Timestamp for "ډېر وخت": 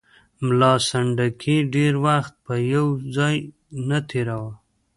1.73-2.33